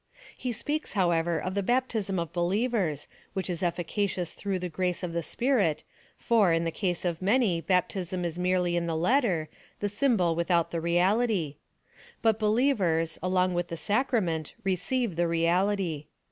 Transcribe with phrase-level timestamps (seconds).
[0.35, 5.13] He speaks, however, of the baptism of believers, which is efficacious through the grace of
[5.13, 5.83] the Sj)irit,
[6.17, 9.47] for, in the case of many, baptism is merely in the letter—
[9.79, 11.57] the symbol without the reality;
[12.23, 16.07] but believers, along with the sacrament, receive the reality.